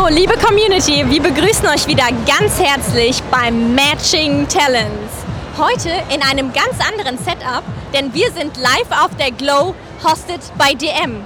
[0.00, 5.12] So, liebe Community, wir begrüßen euch wieder ganz herzlich beim Matching Talents.
[5.58, 10.72] Heute in einem ganz anderen Setup, denn wir sind live auf der Glow hosted bei
[10.72, 11.22] DM.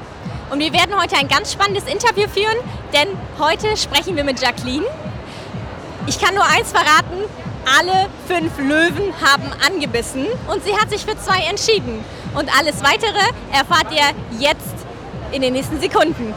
[0.50, 2.56] Und wir werden heute ein ganz spannendes Interview führen,
[2.92, 3.06] denn
[3.38, 4.86] heute sprechen wir mit Jacqueline.
[6.08, 7.22] Ich kann nur eins verraten,
[7.78, 12.04] alle fünf Löwen haben angebissen und sie hat sich für zwei entschieden.
[12.34, 13.22] Und alles Weitere
[13.52, 14.74] erfahrt ihr jetzt
[15.30, 16.34] in den nächsten Sekunden.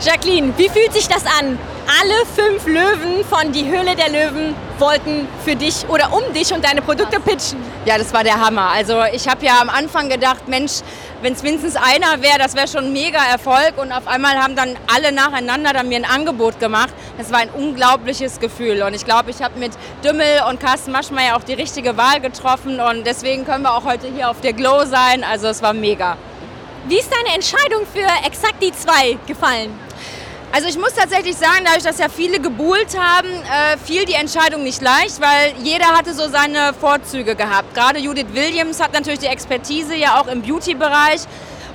[0.00, 1.58] Jacqueline, wie fühlt sich das an?
[2.00, 6.64] Alle fünf Löwen von Die Höhle der Löwen wollten für dich oder um dich und
[6.64, 7.58] deine Produkte pitchen.
[7.84, 8.70] Ja, das war der Hammer.
[8.70, 10.82] Also ich habe ja am Anfang gedacht, Mensch,
[11.20, 13.72] wenn es mindestens einer wäre, das wäre schon ein mega Erfolg.
[13.76, 16.94] Und auf einmal haben dann alle nacheinander dann mir ein Angebot gemacht.
[17.16, 18.82] Das war ein unglaubliches Gefühl.
[18.82, 19.72] Und ich glaube, ich habe mit
[20.04, 22.78] Dümmel und Carsten Maschmeyer auch die richtige Wahl getroffen.
[22.78, 25.24] Und deswegen können wir auch heute hier auf der Glow sein.
[25.24, 26.16] Also es war mega.
[26.88, 29.78] Wie ist deine Entscheidung für exakt die zwei gefallen?
[30.52, 34.62] Also ich muss tatsächlich sagen, dadurch, dass ja viele gebuhlt haben, äh, fiel die Entscheidung
[34.62, 37.74] nicht leicht, weil jeder hatte so seine Vorzüge gehabt.
[37.74, 41.20] Gerade Judith Williams hat natürlich die Expertise ja auch im Beauty-Bereich.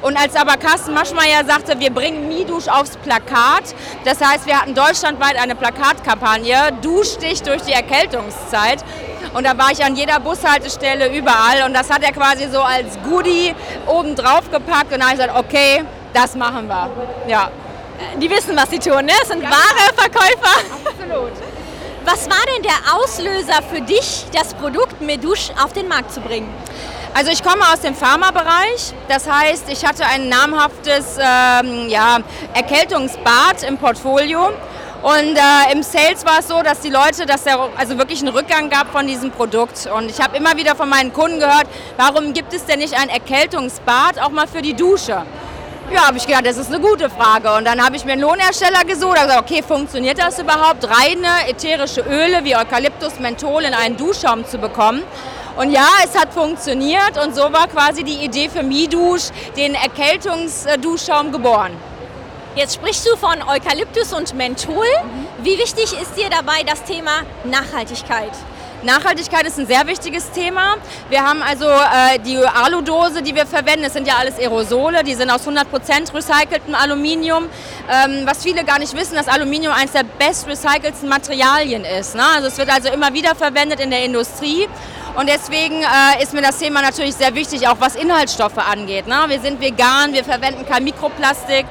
[0.01, 4.73] Und als aber Carsten Maschmeyer sagte, wir bringen Midusch aufs Plakat, das heißt, wir hatten
[4.73, 8.83] deutschlandweit eine Plakatkampagne, Dusch dich durch die Erkältungszeit.
[9.33, 12.97] Und da war ich an jeder Bushaltestelle überall und das hat er quasi so als
[13.03, 13.55] Goodie
[13.87, 16.89] oben drauf gepackt und da habe ich gesagt, okay, das machen wir.
[17.27, 17.49] Ja
[18.19, 19.13] die wissen, was sie tun, ne?
[19.19, 20.59] Das sind wahre Verkäufer.
[20.85, 21.31] Absolut.
[22.05, 26.53] Was war denn der Auslöser für dich, das Produkt Medusch auf den Markt zu bringen?
[27.13, 32.17] Also ich komme aus dem Pharmabereich, das heißt, ich hatte ein namhaftes ähm, ja,
[32.53, 34.51] Erkältungsbad im Portfolio.
[35.03, 38.29] Und äh, im Sales war es so, dass die Leute, dass der also wirklich einen
[38.29, 39.85] Rückgang gab von diesem Produkt.
[39.93, 43.09] Und ich habe immer wieder von meinen Kunden gehört, warum gibt es denn nicht ein
[43.09, 45.23] Erkältungsbad auch mal für die Dusche?
[45.91, 47.53] Ja, habe ich gedacht, das ist eine gute Frage.
[47.53, 49.15] Und dann habe ich mir einen Lohnhersteller gesucht.
[49.15, 54.57] gesagt, okay, funktioniert das überhaupt, reine ätherische Öle wie Eukalyptus, Menthol in einen Duschschaum zu
[54.57, 55.03] bekommen?
[55.57, 61.33] Und ja, es hat funktioniert und so war quasi die Idee für MiDusch, den Erkältungsduschschaum,
[61.33, 61.73] geboren.
[62.55, 64.85] Jetzt sprichst du von Eukalyptus und Menthol.
[64.85, 65.43] Mhm.
[65.43, 68.29] Wie wichtig ist dir dabei das Thema Nachhaltigkeit?
[68.83, 70.75] Nachhaltigkeit ist ein sehr wichtiges Thema.
[71.09, 75.15] Wir haben also äh, die Aludose, die wir verwenden, das sind ja alles Aerosole, die
[75.15, 77.45] sind aus 100% recyceltem Aluminium.
[77.89, 82.13] Ähm, was viele gar nicht wissen, dass Aluminium eines der best recycelten Materialien ist.
[82.13, 82.23] Ne?
[82.35, 84.67] Also es wird also immer wieder verwendet in der Industrie.
[85.15, 89.07] Und deswegen äh, ist mir das Thema natürlich sehr wichtig, auch was Inhaltsstoffe angeht.
[89.07, 89.15] Ne?
[89.27, 91.65] Wir sind vegan, wir verwenden kein Mikroplastik.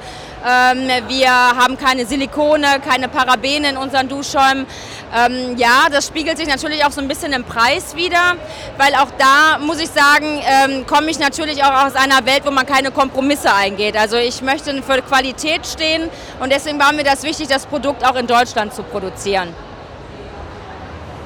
[0.44, 4.66] Ähm, wir haben keine Silikone, keine Parabene in unseren Duschschäumen.
[5.14, 8.36] Ähm, ja, das spiegelt sich natürlich auch so ein bisschen im Preis wieder,
[8.78, 12.50] weil auch da muss ich sagen, ähm, komme ich natürlich auch aus einer Welt, wo
[12.50, 13.96] man keine Kompromisse eingeht.
[13.96, 16.08] Also ich möchte für Qualität stehen
[16.40, 19.54] und deswegen war mir das wichtig, das Produkt auch in Deutschland zu produzieren.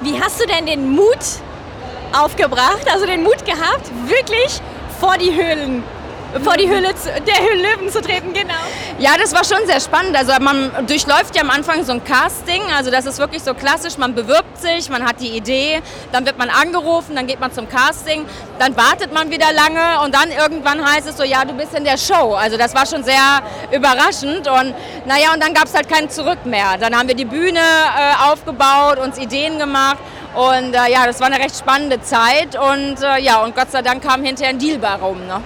[0.02, 1.18] Wie hast du denn den Mut
[2.12, 4.60] aufgebracht, also den Mut gehabt, wirklich
[5.00, 5.82] vor die Höhlen
[6.42, 6.88] vor die Höhle
[7.26, 8.54] der Höhlenlöwen zu treten, genau.
[8.98, 10.16] Ja, das war schon sehr spannend.
[10.16, 13.98] Also man durchläuft ja am Anfang so ein Casting, also das ist wirklich so klassisch,
[13.98, 15.82] man bewirbt sich, man hat die Idee,
[16.12, 18.24] dann wird man angerufen, dann geht man zum Casting,
[18.58, 21.84] dann wartet man wieder lange und dann irgendwann heißt es so, ja, du bist in
[21.84, 22.34] der Show.
[22.34, 23.42] Also das war schon sehr
[23.72, 24.74] überraschend und
[25.06, 26.76] naja, und dann gab es halt kein Zurück mehr.
[26.78, 29.98] Dann haben wir die Bühne äh, aufgebaut, uns Ideen gemacht
[30.34, 33.82] und äh, ja, das war eine recht spannende Zeit und äh, ja, und Gott sei
[33.82, 35.26] Dank kam hinterher ein Deal bei rum.
[35.26, 35.40] Ne?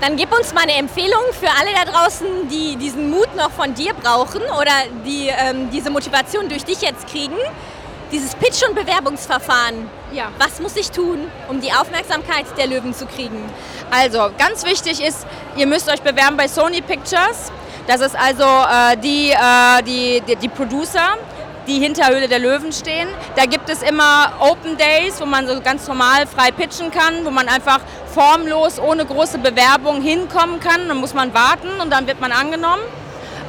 [0.00, 3.74] Dann gib uns mal eine Empfehlung für alle da draußen, die diesen Mut noch von
[3.74, 4.72] dir brauchen oder
[5.04, 7.36] die ähm, diese Motivation durch dich jetzt kriegen.
[8.10, 9.88] Dieses Pitch- und Bewerbungsverfahren.
[10.12, 10.32] Ja.
[10.38, 13.44] Was muss ich tun, um die Aufmerksamkeit der Löwen zu kriegen?
[13.90, 17.52] Also, ganz wichtig ist, ihr müsst euch bewerben bei Sony Pictures.
[17.86, 21.16] Das ist also äh, die, äh, die, die, die Producer
[21.70, 23.08] die hinter Höhle der Löwen stehen.
[23.36, 27.30] Da gibt es immer Open Days, wo man so ganz normal frei pitchen kann, wo
[27.30, 27.80] man einfach
[28.12, 30.88] formlos, ohne große Bewerbung hinkommen kann.
[30.88, 32.82] Dann muss man warten und dann wird man angenommen.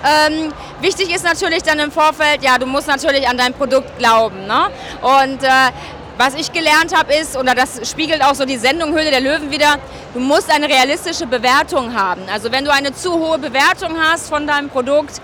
[0.03, 4.45] Ähm, wichtig ist natürlich dann im Vorfeld, ja, du musst natürlich an dein Produkt glauben.
[4.45, 4.67] Ne?
[5.01, 5.71] Und äh,
[6.17, 9.49] was ich gelernt habe ist, oder das spiegelt auch so die Sendung Höhle der Löwen
[9.49, 9.77] wieder,
[10.13, 12.21] du musst eine realistische Bewertung haben.
[12.31, 15.21] Also wenn du eine zu hohe Bewertung hast von deinem Produkt,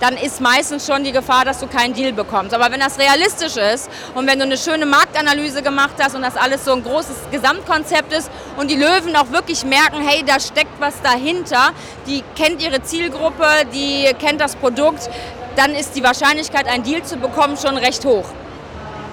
[0.00, 2.54] dann ist meistens schon die Gefahr, dass du keinen Deal bekommst.
[2.54, 6.36] Aber wenn das realistisch ist und wenn du eine schöne Marktanalyse gemacht hast und das
[6.36, 10.80] alles so ein großes Gesamtkonzept ist und die Löwen auch wirklich merken, hey, da steckt
[10.80, 11.70] was dahinter,
[12.06, 15.08] die kennt ihre Zielgruppe, die kennt das Produkt,
[15.56, 18.26] dann ist die Wahrscheinlichkeit, einen Deal zu bekommen, schon recht hoch.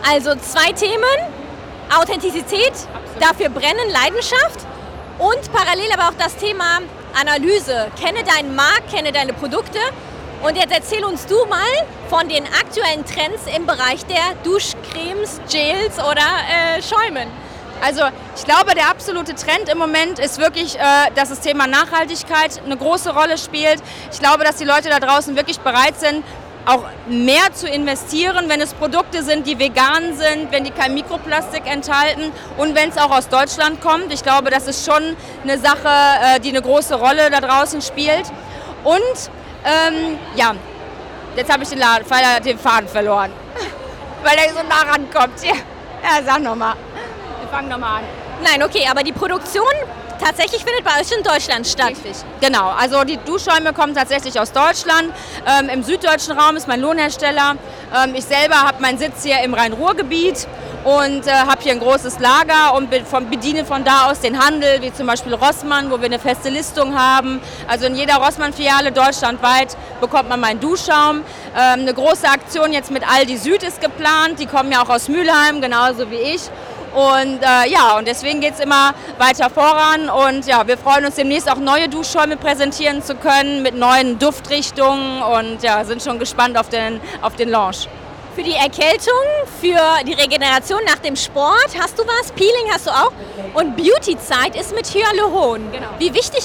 [0.07, 1.03] Also zwei Themen,
[1.99, 3.21] Authentizität, Absolut.
[3.21, 4.59] dafür brennen, Leidenschaft
[5.17, 6.81] und parallel aber auch das Thema
[7.19, 7.88] Analyse.
[7.99, 9.79] Kenne deinen Markt, kenne deine Produkte
[10.43, 11.59] Und jetzt erzähl uns du mal
[12.09, 17.27] von den aktuellen Trends im Bereich der Duschcremes, Gels oder äh, Schäumen.
[17.81, 18.01] Also
[18.35, 20.81] ich glaube, der absolute Trend im Moment ist wirklich, äh,
[21.15, 23.81] dass das Thema Nachhaltigkeit eine große Rolle spielt.
[24.11, 26.23] Ich glaube, dass die Leute da draußen wirklich bereit sind,
[26.65, 31.67] auch mehr zu investieren, wenn es Produkte sind, die vegan sind, wenn die kein Mikroplastik
[31.67, 34.11] enthalten und wenn es auch aus Deutschland kommt.
[34.11, 38.25] Ich glaube, das ist schon eine Sache, äh, die eine große Rolle da draußen spielt.
[38.83, 39.31] Und
[39.65, 40.53] ähm, ja,
[41.35, 42.06] jetzt habe ich den, Laden,
[42.44, 43.31] den Faden verloren,
[44.23, 45.44] weil er so nah rankommt.
[45.44, 45.56] Ja,
[46.03, 46.75] ja sag nochmal.
[47.41, 48.03] Wir fangen nochmal an.
[48.44, 49.63] Nein, okay, aber die Produktion
[50.23, 51.89] tatsächlich findet bei euch in Deutschland statt.
[51.89, 52.69] Richtig, genau.
[52.69, 55.12] Also die Duschschäume kommen tatsächlich aus Deutschland.
[55.45, 57.56] Ähm, Im süddeutschen Raum ist mein Lohnhersteller.
[57.95, 60.47] Ähm, ich selber habe meinen Sitz hier im Rhein-Ruhr-Gebiet
[60.85, 64.81] und äh, habe hier ein großes Lager und von, bediene von da aus den Handel,
[64.83, 67.41] wie zum Beispiel Rossmann, wo wir eine feste Listung haben.
[67.67, 71.17] Also in jeder Rossmann-Filiale deutschlandweit bekommt man meinen Duschschaum.
[71.17, 74.39] Ähm, eine große Aktion jetzt mit Aldi Süd ist geplant.
[74.39, 76.41] Die kommen ja auch aus Mülheim, genauso wie ich.
[76.93, 80.07] Und äh, ja, und deswegen geht es immer weiter voran.
[80.07, 85.23] Und ja, wir freuen uns demnächst auch neue Duschschäume präsentieren zu können mit neuen Duftrichtungen
[85.23, 87.89] und ja, sind schon gespannt auf den, auf den Launch.
[88.35, 89.13] Für die Erkältung,
[89.61, 92.33] für die Regeneration nach dem Sport hast du was?
[92.33, 93.13] Peeling hast du auch?
[93.53, 95.71] Und Beauty-Zeit ist mit Hyaluron.
[95.71, 95.87] Genau.
[95.99, 96.43] Wie wichtig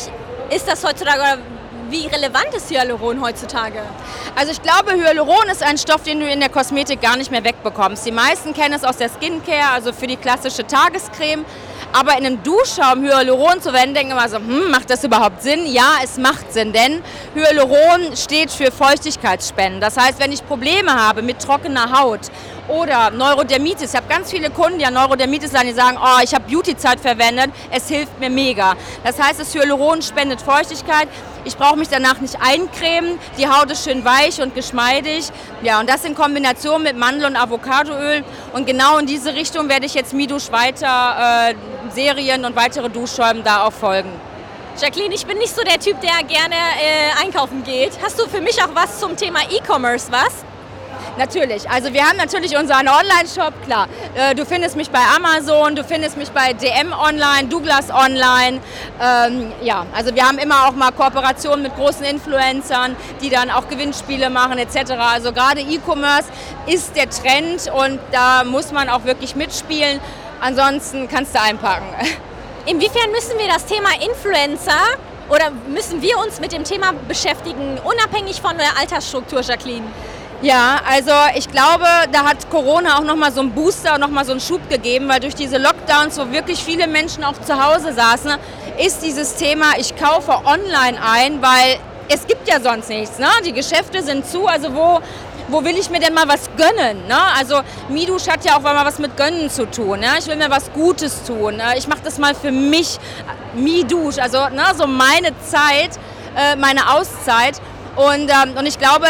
[0.51, 1.39] ist das heutzutage oder
[1.89, 3.83] wie relevant ist Hyaluron heutzutage?
[4.37, 7.43] Also ich glaube, Hyaluron ist ein Stoff, den du in der Kosmetik gar nicht mehr
[7.43, 8.07] wegbekommst.
[8.07, 11.45] Die meisten kennen es aus der Skincare, also für die klassische Tagescreme.
[11.93, 15.67] Aber in einem Duschschaum Hyaluron zu verwenden, denken immer so, hm, macht das überhaupt Sinn?
[15.67, 17.03] Ja, es macht Sinn, denn
[17.35, 19.81] Hyaluron steht für Feuchtigkeitsspenden.
[19.81, 22.21] Das heißt, wenn ich Probleme habe mit trockener Haut
[22.71, 23.91] oder Neurodermitis.
[23.91, 27.01] Ich habe ganz viele Kunden, die an Neurodermitis haben, die sagen, oh, ich habe Beauty-Zeit
[27.01, 28.75] verwendet, es hilft mir mega.
[29.05, 31.09] Das heißt, das Hyaluron spendet Feuchtigkeit.
[31.45, 33.19] Ich brauche mich danach nicht eincremen.
[33.39, 35.31] Die Haut ist schön weich und geschmeidig.
[35.63, 38.25] Ja, und das in Kombination mit Mandel- und Avocadoöl.
[38.53, 41.55] Und genau in diese Richtung werde ich jetzt Midusch weiter äh,
[41.93, 44.11] Serien und weitere Duschschäumen da auch folgen.
[44.81, 47.93] Jacqueline, ich bin nicht so der Typ, der gerne äh, einkaufen geht.
[48.03, 50.50] Hast du für mich auch was zum Thema E-Commerce was?
[51.21, 51.69] Natürlich.
[51.69, 53.89] Also wir haben natürlich unseren Online-Shop, klar.
[54.15, 58.59] Äh, du findest mich bei Amazon, du findest mich bei DM Online, Douglas Online.
[58.99, 63.69] Ähm, ja, also wir haben immer auch mal Kooperationen mit großen Influencern, die dann auch
[63.69, 64.93] Gewinnspiele machen etc.
[64.93, 66.31] Also gerade E-Commerce
[66.67, 70.01] ist der Trend und da muss man auch wirklich mitspielen.
[70.41, 71.85] Ansonsten kannst du einpacken.
[72.65, 74.97] Inwiefern müssen wir das Thema Influencer
[75.29, 79.85] oder müssen wir uns mit dem Thema beschäftigen, unabhängig von der Altersstruktur, Jacqueline?
[80.43, 84.41] Ja, also ich glaube, da hat Corona auch nochmal so einen Booster, nochmal so einen
[84.41, 88.33] Schub gegeben, weil durch diese Lockdowns, wo wirklich viele Menschen auch zu Hause saßen,
[88.83, 91.79] ist dieses Thema, ich kaufe online ein, weil
[92.09, 93.19] es gibt ja sonst nichts.
[93.19, 93.29] Ne?
[93.45, 95.01] Die Geschäfte sind zu, also wo,
[95.49, 97.07] wo will ich mir denn mal was gönnen?
[97.07, 97.19] Ne?
[97.39, 97.61] Also
[97.91, 100.01] Midusch hat ja auch mal was mit Gönnen zu tun.
[100.01, 100.09] Ne?
[100.19, 101.57] Ich will mir was Gutes tun.
[101.57, 101.75] Ne?
[101.77, 102.99] Ich mache das mal für mich,
[103.55, 105.91] Midusch, also ne, so meine Zeit,
[106.35, 107.61] äh, meine Auszeit.
[107.97, 109.07] Und, ähm, und ich glaube,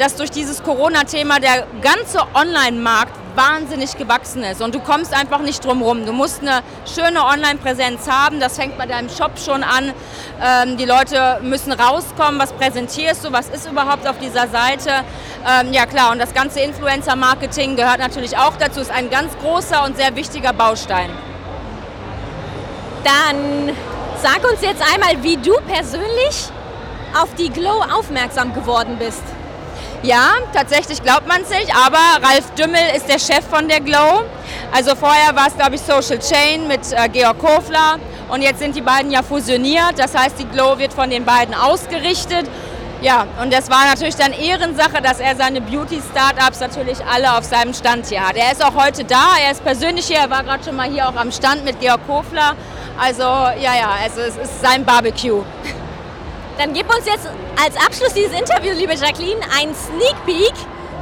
[0.00, 5.62] dass durch dieses Corona-Thema der ganze Online-Markt wahnsinnig gewachsen ist und du kommst einfach nicht
[5.62, 6.06] drum rum.
[6.06, 9.92] Du musst eine schöne Online-Präsenz haben, das fängt bei deinem Shop schon an.
[10.42, 15.04] Ähm, die Leute müssen rauskommen, was präsentierst du, was ist überhaupt auf dieser Seite.
[15.46, 19.84] Ähm, ja klar, und das ganze Influencer-Marketing gehört natürlich auch dazu, ist ein ganz großer
[19.84, 21.10] und sehr wichtiger Baustein.
[23.04, 23.76] Dann
[24.22, 26.48] sag uns jetzt einmal, wie du persönlich
[27.20, 29.22] auf die Glow aufmerksam geworden bist.
[30.02, 34.22] Ja, tatsächlich glaubt man es nicht, aber Ralf Dümmel ist der Chef von der Glow.
[34.72, 37.98] Also vorher war es, glaube ich, Social Chain mit äh, Georg Kofler
[38.30, 39.98] und jetzt sind die beiden ja fusioniert.
[39.98, 42.48] Das heißt, die Glow wird von den beiden ausgerichtet.
[43.02, 47.74] Ja, und das war natürlich dann Ehrensache, dass er seine Beauty-Startups natürlich alle auf seinem
[47.74, 48.36] Stand hier hat.
[48.36, 51.08] Er ist auch heute da, er ist persönlich hier, er war gerade schon mal hier
[51.08, 52.54] auch am Stand mit Georg Kofler.
[52.98, 55.44] Also ja, ja, also es ist sein Barbecue.
[56.60, 57.26] Dann gib uns jetzt
[57.58, 60.52] als Abschluss dieses Interviews, liebe Jacqueline, einen Sneak Peek.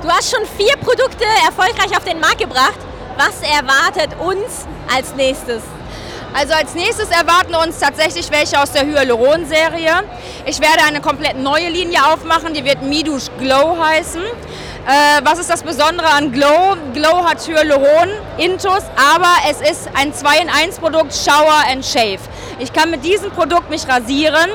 [0.03, 2.79] Du hast schon vier Produkte erfolgreich auf den Markt gebracht.
[3.17, 5.65] Was erwartet uns als nächstes?
[6.33, 10.05] Also als nächstes erwarten uns tatsächlich welche aus der Hyaluron-Serie.
[10.47, 14.23] Ich werde eine komplett neue Linie aufmachen, die wird Midusch Glow heißen.
[14.23, 16.77] Äh, was ist das Besondere an Glow?
[16.95, 22.21] Glow hat Hyaluron, Intus, aber es ist ein 2 in 1 Produkt Shower and Shave.
[22.61, 24.51] Ich kann mit diesem Produkt mich rasieren,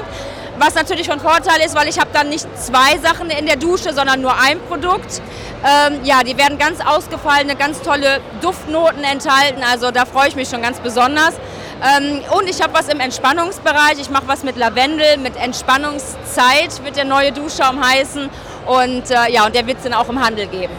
[0.57, 3.93] was natürlich von Vorteil ist, weil ich habe dann nicht zwei Sachen in der Dusche,
[3.93, 5.21] sondern nur ein Produkt.
[5.65, 9.61] Ähm, ja, die werden ganz ausgefallene, ganz tolle Duftnoten enthalten.
[9.69, 11.33] Also da freue ich mich schon ganz besonders.
[11.81, 13.99] Ähm, und ich habe was im Entspannungsbereich.
[13.99, 18.29] Ich mache was mit Lavendel, mit Entspannungszeit wird der neue Duschschaum heißen.
[18.65, 20.73] Und äh, ja, und der wird es dann auch im Handel geben.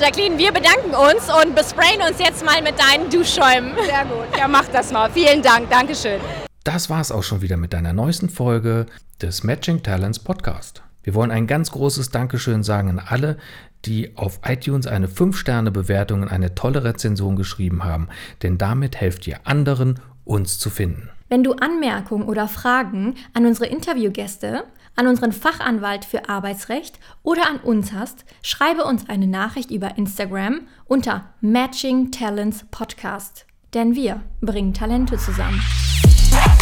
[0.00, 3.74] Jacqueline, wir bedanken uns und besprayen uns jetzt mal mit deinen Duschschäumen.
[3.84, 4.38] Sehr gut.
[4.38, 5.10] Ja, mach das mal.
[5.10, 5.68] Vielen Dank.
[5.68, 6.20] Dankeschön.
[6.64, 8.84] Das war es auch schon wieder mit deiner neuesten Folge
[9.22, 10.82] des Matching Talents Podcast.
[11.02, 13.38] Wir wollen ein ganz großes Dankeschön sagen an alle,
[13.86, 18.08] die auf iTunes eine 5-Sterne-Bewertung und eine tolle Rezension geschrieben haben,
[18.42, 21.08] denn damit helft ihr anderen, uns zu finden.
[21.30, 24.64] Wenn du Anmerkungen oder Fragen an unsere Interviewgäste,
[24.96, 30.68] an unseren Fachanwalt für Arbeitsrecht oder an uns hast, schreibe uns eine Nachricht über Instagram
[30.84, 33.46] unter Matching Talents Podcast.
[33.72, 35.62] Denn wir bringen Talente zusammen.
[36.30, 36.59] Bye.